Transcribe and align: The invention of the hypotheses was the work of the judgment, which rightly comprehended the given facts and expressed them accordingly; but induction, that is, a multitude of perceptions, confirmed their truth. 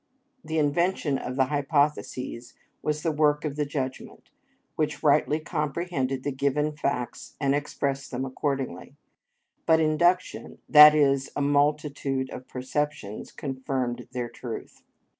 The 0.43 0.57
invention 0.57 1.19
of 1.19 1.35
the 1.35 1.45
hypotheses 1.45 2.55
was 2.81 3.03
the 3.03 3.11
work 3.11 3.45
of 3.45 3.55
the 3.55 3.67
judgment, 3.67 4.31
which 4.75 5.03
rightly 5.03 5.39
comprehended 5.39 6.23
the 6.23 6.31
given 6.31 6.75
facts 6.75 7.35
and 7.39 7.53
expressed 7.53 8.09
them 8.09 8.25
accordingly; 8.25 8.95
but 9.67 9.79
induction, 9.79 10.57
that 10.67 10.95
is, 10.95 11.29
a 11.35 11.41
multitude 11.43 12.31
of 12.31 12.47
perceptions, 12.47 13.31
confirmed 13.31 14.07
their 14.11 14.27
truth. 14.27 14.81